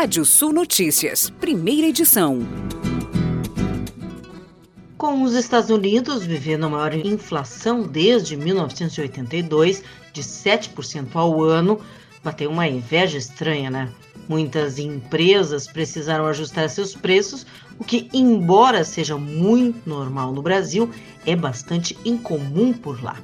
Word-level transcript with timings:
Rádio 0.00 0.24
Sul 0.24 0.52
Notícias, 0.52 1.28
primeira 1.28 1.88
edição. 1.88 2.38
Com 4.96 5.24
os 5.24 5.34
Estados 5.34 5.70
Unidos 5.70 6.22
vivendo 6.22 6.66
a 6.66 6.68
maior 6.68 6.94
inflação 6.94 7.82
desde 7.82 8.36
1982, 8.36 9.82
de 10.12 10.22
7% 10.22 11.08
ao 11.14 11.42
ano, 11.42 11.80
bateu 12.22 12.48
uma 12.48 12.68
inveja 12.68 13.18
estranha, 13.18 13.70
né? 13.70 13.92
Muitas 14.28 14.78
empresas 14.78 15.66
precisaram 15.66 16.26
ajustar 16.26 16.70
seus 16.70 16.94
preços, 16.94 17.44
o 17.76 17.82
que, 17.82 18.08
embora 18.12 18.84
seja 18.84 19.18
muito 19.18 19.80
normal 19.84 20.32
no 20.32 20.42
Brasil, 20.42 20.88
é 21.26 21.34
bastante 21.34 21.98
incomum 22.04 22.72
por 22.72 23.02
lá. 23.02 23.16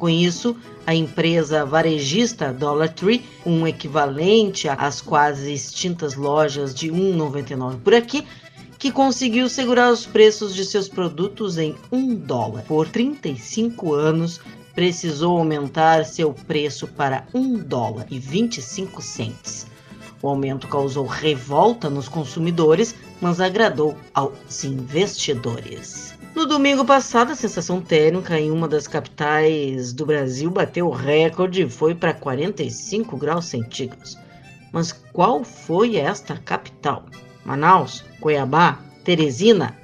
Com 0.00 0.08
isso, 0.08 0.56
a 0.86 0.94
empresa 0.94 1.62
varejista 1.66 2.54
Dollar 2.54 2.88
Tree, 2.88 3.22
um 3.44 3.66
equivalente 3.66 4.66
às 4.66 5.02
quase 5.02 5.52
extintas 5.52 6.14
lojas 6.14 6.74
de 6.74 6.90
1,99 6.90 7.76
por 7.84 7.92
aqui, 7.92 8.26
que 8.78 8.90
conseguiu 8.90 9.46
segurar 9.46 9.92
os 9.92 10.06
preços 10.06 10.54
de 10.54 10.64
seus 10.64 10.88
produtos 10.88 11.58
em 11.58 11.76
1 11.92 12.14
dólar. 12.14 12.62
Por 12.62 12.88
35 12.88 13.92
anos, 13.92 14.40
precisou 14.74 15.36
aumentar 15.36 16.06
seu 16.06 16.32
preço 16.32 16.86
para 16.86 17.26
1 17.34 17.58
dólar 17.58 18.06
e 18.10 18.18
25 18.18 19.02
centes. 19.02 19.66
O 20.22 20.28
aumento 20.28 20.66
causou 20.66 21.04
revolta 21.04 21.90
nos 21.90 22.08
consumidores, 22.08 22.94
mas 23.20 23.38
agradou 23.38 23.94
aos 24.14 24.64
investidores. 24.64 26.18
No 26.34 26.46
domingo 26.46 26.84
passado, 26.84 27.32
a 27.32 27.34
sensação 27.34 27.80
térmica 27.80 28.38
em 28.38 28.52
uma 28.52 28.68
das 28.68 28.86
capitais 28.86 29.92
do 29.92 30.06
Brasil 30.06 30.48
bateu 30.48 30.86
o 30.86 30.92
recorde 30.92 31.62
e 31.62 31.68
foi 31.68 31.92
para 31.92 32.14
45 32.14 33.16
graus 33.16 33.46
centígrados. 33.46 34.16
Mas 34.72 34.92
qual 35.12 35.42
foi 35.42 35.96
esta 35.96 36.36
capital? 36.36 37.04
Manaus? 37.44 38.04
Cuiabá? 38.20 38.78
Teresina? 39.02 39.76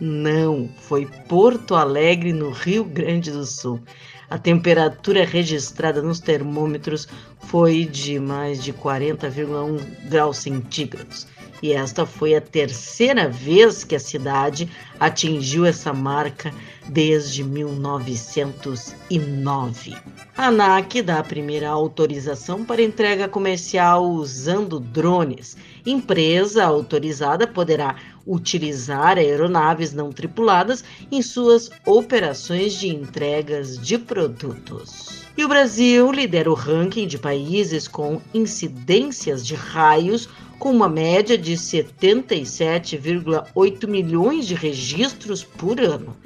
Não, 0.00 0.68
foi 0.80 1.06
Porto 1.28 1.76
Alegre, 1.76 2.32
no 2.32 2.50
Rio 2.50 2.84
Grande 2.84 3.30
do 3.30 3.46
Sul. 3.46 3.80
A 4.28 4.36
temperatura 4.36 5.24
registrada 5.24 6.02
nos 6.02 6.18
termômetros 6.18 7.06
foi 7.46 7.84
de 7.84 8.18
mais 8.18 8.62
de 8.62 8.72
40,1 8.72 10.08
graus 10.08 10.38
centígrados 10.38 11.28
e 11.62 11.72
esta 11.72 12.04
foi 12.04 12.34
a 12.34 12.40
terceira 12.40 13.28
vez 13.28 13.84
que 13.84 13.94
a 13.94 14.00
cidade 14.00 14.68
atingiu 14.98 15.64
essa 15.64 15.92
marca 15.92 16.52
desde 16.88 17.44
1909. 17.44 19.96
A 20.36 20.48
ANAC 20.48 21.00
dá 21.02 21.20
a 21.20 21.24
primeira 21.24 21.68
autorização 21.68 22.64
para 22.64 22.82
entrega 22.82 23.28
comercial 23.28 24.04
usando 24.04 24.80
drones. 24.80 25.56
Empresa 25.86 26.64
autorizada 26.64 27.46
poderá 27.46 27.94
utilizar 28.26 29.18
aeronaves 29.18 29.92
não 29.92 30.10
tripuladas 30.10 30.82
em 31.10 31.20
suas 31.22 31.70
operações 31.86 32.72
de 32.74 32.88
entregas 32.88 33.78
de 33.78 33.96
produtos. 33.98 35.22
E 35.36 35.44
o 35.44 35.48
Brasil 35.48 36.10
lidera 36.12 36.50
o 36.50 36.54
ranking 36.54 37.06
de 37.06 37.18
países 37.18 37.86
com 37.88 38.20
incidências 38.34 39.46
de 39.46 39.54
raios 39.54 40.28
com 40.62 40.70
uma 40.70 40.88
média 40.88 41.36
de 41.36 41.54
77,8 41.54 43.88
milhões 43.88 44.46
de 44.46 44.54
registros 44.54 45.42
por 45.42 45.80
ano. 45.80 46.16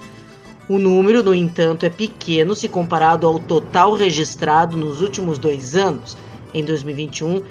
O 0.69 0.79
número, 0.79 1.23
no 1.23 1.35
entanto, 1.35 1.87
é 1.87 1.89
pequeno 1.89 2.55
se 2.55 2.69
comparado 2.69 3.27
ao 3.27 3.39
total 3.39 3.95
registrado 3.95 4.77
nos 4.77 5.01
últimos 5.01 5.39
dois 5.39 5.75
anos. 5.75 6.19
Em 6.53 6.63
2021, 6.63 7.43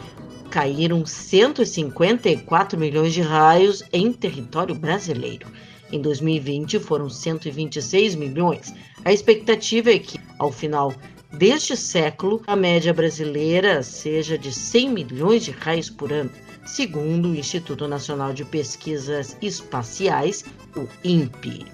caíram 0.52 1.04
154 1.08 2.80
milhões 2.80 3.16
de 3.16 3.22
raios 3.22 3.82
em 3.92 4.14
território 4.14 4.76
brasileiro. 4.76 5.48
Em 5.92 6.00
2020, 6.00 6.78
foram 6.78 7.10
126 7.10 8.14
milhões. 8.14 8.72
A 9.04 9.12
expectativa 9.12 9.90
é 9.90 9.98
que, 9.98 10.20
ao 10.38 10.52
final 10.52 10.94
deste 11.32 11.76
século, 11.76 12.42
a 12.48 12.56
média 12.56 12.94
brasileira 12.94 13.84
seja 13.84 14.38
de 14.38 14.52
100 14.52 14.90
milhões 14.90 15.44
de 15.44 15.52
raios 15.52 15.90
por 15.90 16.12
ano 16.12 16.32
segundo 16.66 17.30
o 17.30 17.36
Instituto 17.36 17.88
Nacional 17.88 18.34
de 18.34 18.44
Pesquisas 18.44 19.38
Espaciais, 19.42 20.44
o 20.76 20.88
INPE. 21.04 21.66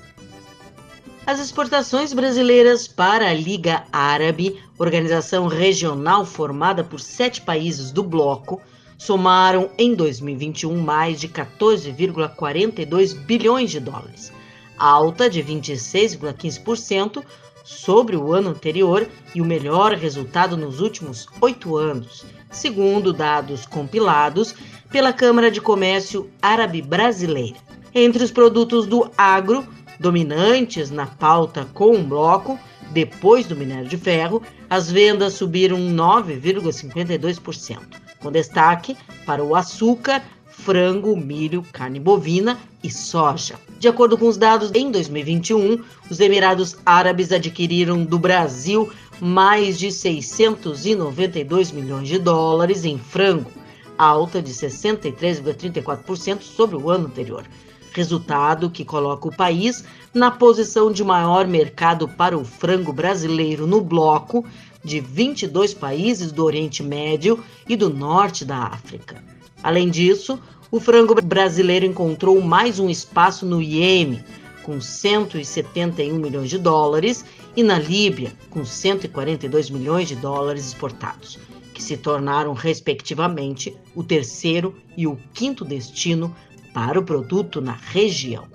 As 1.25 1.39
exportações 1.39 2.13
brasileiras 2.13 2.87
para 2.87 3.29
a 3.29 3.33
Liga 3.33 3.85
Árabe, 3.91 4.59
organização 4.77 5.47
regional 5.47 6.25
formada 6.25 6.83
por 6.83 6.99
sete 6.99 7.41
países 7.41 7.91
do 7.91 8.03
bloco, 8.03 8.61
somaram 8.97 9.69
em 9.77 9.95
2021 9.95 10.77
mais 10.79 11.19
de 11.19 11.27
14,42 11.29 13.15
bilhões 13.25 13.71
de 13.71 13.79
dólares, 13.79 14.31
alta 14.77 15.29
de 15.29 15.41
26,15% 15.43 17.23
sobre 17.63 18.15
o 18.15 18.33
ano 18.33 18.49
anterior 18.49 19.07
e 19.33 19.41
o 19.41 19.45
melhor 19.45 19.93
resultado 19.93 20.57
nos 20.57 20.79
últimos 20.79 21.27
oito 21.41 21.77
anos, 21.77 22.25
segundo 22.49 23.13
dados 23.13 23.65
compilados 23.65 24.55
pela 24.89 25.13
Câmara 25.13 25.49
de 25.49 25.61
Comércio 25.61 26.29
Árabe 26.41 26.81
Brasileira. 26.81 27.57
Entre 27.93 28.23
os 28.23 28.31
produtos 28.31 28.85
do 28.85 29.09
agro, 29.17 29.65
dominantes 29.99 30.89
na 30.89 31.05
pauta 31.05 31.67
com 31.73 31.95
um 31.95 32.03
bloco, 32.03 32.59
depois 32.91 33.45
do 33.45 33.55
minério 33.55 33.87
de 33.87 33.97
ferro, 33.97 34.41
as 34.69 34.91
vendas 34.91 35.33
subiram 35.33 35.77
9,52%, 35.77 37.79
com 38.19 38.31
destaque 38.31 38.97
para 39.25 39.43
o 39.43 39.55
açúcar, 39.55 40.21
frango, 40.63 41.15
milho, 41.17 41.65
carne 41.71 41.99
bovina 41.99 42.59
e 42.83 42.89
soja. 42.89 43.55
De 43.79 43.87
acordo 43.87 44.17
com 44.17 44.27
os 44.27 44.37
dados, 44.37 44.71
em 44.73 44.91
2021, 44.91 45.83
os 46.09 46.19
Emirados 46.19 46.75
Árabes 46.85 47.31
adquiriram 47.31 48.03
do 48.03 48.19
Brasil 48.19 48.91
mais 49.19 49.77
de 49.79 49.91
692 49.91 51.71
milhões 51.71 52.07
de 52.07 52.17
dólares 52.19 52.85
em 52.85 52.97
frango, 52.97 53.51
alta 53.97 54.41
de 54.41 54.51
63,34% 54.53 56.41
sobre 56.41 56.75
o 56.75 56.89
ano 56.89 57.07
anterior. 57.07 57.45
Resultado 57.93 58.69
que 58.69 58.85
coloca 58.85 59.27
o 59.27 59.35
país 59.35 59.83
na 60.13 60.31
posição 60.31 60.91
de 60.91 61.03
maior 61.03 61.45
mercado 61.47 62.07
para 62.07 62.37
o 62.37 62.45
frango 62.45 62.93
brasileiro 62.93 63.67
no 63.67 63.81
bloco 63.81 64.45
de 64.83 64.99
22 64.99 65.73
países 65.73 66.31
do 66.31 66.45
Oriente 66.45 66.81
Médio 66.81 67.43
e 67.67 67.75
do 67.75 67.89
Norte 67.89 68.45
da 68.45 68.57
África. 68.57 69.23
Além 69.63 69.89
disso, 69.89 70.39
o 70.69 70.79
frango 70.79 71.15
brasileiro 71.21 71.85
encontrou 71.85 72.41
mais 72.41 72.79
um 72.79 72.89
espaço 72.89 73.45
no 73.45 73.61
Iêmen, 73.61 74.23
com 74.63 74.79
171 74.79 76.17
milhões 76.17 76.49
de 76.49 76.57
dólares, 76.57 77.25
e 77.55 77.63
na 77.63 77.77
Líbia, 77.77 78.31
com 78.49 78.63
142 78.63 79.69
milhões 79.69 80.07
de 80.07 80.15
dólares 80.15 80.65
exportados 80.65 81.39
que 81.81 81.87
se 81.87 81.97
tornaram, 81.97 82.53
respectivamente, 82.53 83.75
o 83.95 84.03
terceiro 84.03 84.75
e 84.95 85.07
o 85.07 85.17
quinto 85.33 85.65
destino 85.65 86.33
para 86.73 86.99
o 86.99 87.03
produto 87.03 87.59
na 87.59 87.73
região. 87.73 88.45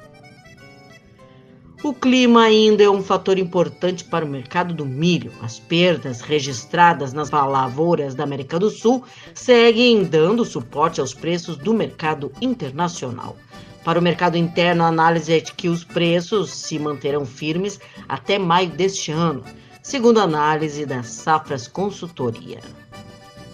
O 1.86 1.94
clima 1.94 2.42
ainda 2.42 2.82
é 2.82 2.90
um 2.90 3.00
fator 3.00 3.38
importante 3.38 4.02
para 4.02 4.24
o 4.24 4.28
mercado 4.28 4.74
do 4.74 4.84
milho. 4.84 5.30
As 5.40 5.60
perdas 5.60 6.20
registradas 6.20 7.12
nas 7.12 7.30
lavouras 7.30 8.12
da 8.12 8.24
América 8.24 8.58
do 8.58 8.70
Sul 8.70 9.04
seguem 9.32 10.02
dando 10.02 10.44
suporte 10.44 11.00
aos 11.00 11.14
preços 11.14 11.56
do 11.56 11.72
mercado 11.72 12.32
internacional. 12.42 13.36
Para 13.84 14.00
o 14.00 14.02
mercado 14.02 14.36
interno, 14.36 14.82
a 14.82 14.88
análise 14.88 15.32
é 15.32 15.38
de 15.38 15.52
que 15.52 15.68
os 15.68 15.84
preços 15.84 16.50
se 16.50 16.76
manterão 16.76 17.24
firmes 17.24 17.78
até 18.08 18.36
maio 18.36 18.70
deste 18.70 19.12
ano, 19.12 19.44
segundo 19.80 20.18
a 20.18 20.24
análise 20.24 20.84
da 20.84 21.04
Safras 21.04 21.68
Consultoria. 21.68 22.58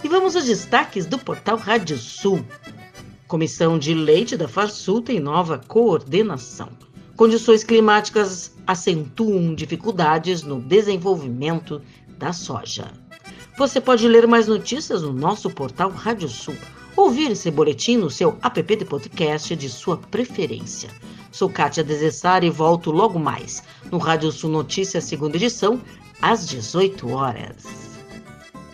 E 0.02 0.08
vamos 0.08 0.34
aos 0.34 0.46
destaques 0.46 1.04
do 1.04 1.18
portal 1.18 1.58
Rádio 1.58 1.98
Sul. 1.98 2.42
Comissão 3.28 3.78
de 3.78 3.92
Leite 3.92 4.38
da 4.38 4.48
Farsul 4.48 5.02
tem 5.02 5.20
nova 5.20 5.58
coordenação. 5.58 6.70
Condições 7.16 7.62
climáticas 7.62 8.52
acentuam 8.66 9.54
dificuldades 9.54 10.42
no 10.42 10.60
desenvolvimento 10.60 11.80
da 12.18 12.32
soja. 12.32 12.90
Você 13.58 13.80
pode 13.80 14.08
ler 14.08 14.26
mais 14.26 14.48
notícias 14.48 15.02
no 15.02 15.12
nosso 15.12 15.50
portal 15.50 15.90
Rádio 15.90 16.28
Sul. 16.28 16.56
Ouvir 16.96 17.30
esse 17.30 17.50
boletim 17.50 17.96
no 17.98 18.10
seu 18.10 18.38
app 18.42 18.76
de 18.76 18.84
podcast 18.84 19.54
de 19.54 19.68
sua 19.68 19.96
preferência. 19.96 20.88
Sou 21.30 21.48
Kátia 21.48 21.84
Desessar 21.84 22.44
e 22.44 22.50
volto 22.50 22.90
logo 22.90 23.18
mais 23.18 23.62
no 23.90 23.98
Rádio 23.98 24.32
Sul 24.32 24.50
Notícias, 24.50 25.04
segunda 25.04 25.36
edição, 25.36 25.80
às 26.20 26.46
18 26.46 27.10
horas. 27.10 27.64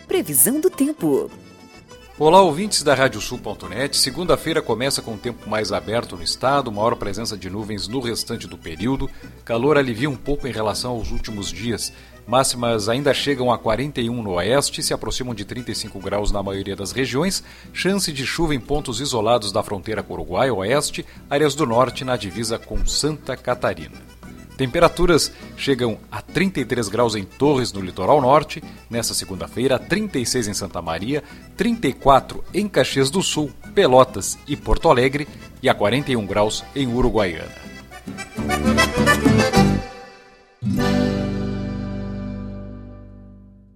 Previsão 0.07 0.59
do 0.59 0.69
tempo. 0.69 1.29
Olá, 2.19 2.41
ouvintes 2.41 2.83
da 2.83 2.93
Radiosul.net. 2.93 3.95
Segunda-feira 3.95 4.61
começa 4.61 5.01
com 5.01 5.13
o 5.13 5.17
tempo 5.17 5.49
mais 5.49 5.71
aberto 5.71 6.17
no 6.17 6.21
estado, 6.21 6.69
maior 6.69 6.97
presença 6.97 7.37
de 7.37 7.49
nuvens 7.49 7.87
no 7.87 8.01
restante 8.01 8.45
do 8.45 8.57
período. 8.57 9.09
Calor 9.45 9.77
alivia 9.77 10.09
um 10.09 10.17
pouco 10.17 10.45
em 10.45 10.51
relação 10.51 10.91
aos 10.91 11.11
últimos 11.11 11.49
dias. 11.49 11.93
Máximas 12.27 12.89
ainda 12.89 13.13
chegam 13.13 13.49
a 13.49 13.57
41 13.57 14.21
no 14.21 14.31
oeste 14.31 14.83
se 14.83 14.93
aproximam 14.93 15.33
de 15.33 15.45
35 15.45 15.97
graus 15.99 16.29
na 16.29 16.43
maioria 16.43 16.75
das 16.75 16.91
regiões. 16.91 17.41
Chance 17.71 18.11
de 18.11 18.25
chuva 18.25 18.53
em 18.53 18.59
pontos 18.59 18.99
isolados 18.99 19.53
da 19.53 19.63
fronteira 19.63 20.03
com 20.03 20.13
Uruguai, 20.13 20.51
oeste, 20.51 21.05
áreas 21.29 21.55
do 21.55 21.65
norte 21.65 22.03
na 22.03 22.17
divisa 22.17 22.59
com 22.59 22.85
Santa 22.85 23.37
Catarina. 23.37 24.08
Temperaturas 24.59 25.31
chegam 25.55 25.97
a 26.11 26.21
33 26.21 26.89
graus 26.89 27.15
em 27.15 27.23
Torres, 27.23 27.71
no 27.71 27.79
litoral 27.79 28.19
norte, 28.19 28.61
nesta 28.89 29.13
segunda-feira, 29.13 29.79
36 29.79 30.49
em 30.49 30.53
Santa 30.53 30.81
Maria, 30.81 31.23
34 31.55 32.43
em 32.53 32.67
Caxias 32.67 33.09
do 33.09 33.23
Sul, 33.23 33.49
Pelotas 33.73 34.37
e 34.45 34.57
Porto 34.57 34.89
Alegre 34.89 35.29
e 35.63 35.69
a 35.69 35.73
41 35.73 36.25
graus 36.25 36.65
em 36.75 36.87
Uruguaiana. 36.87 37.47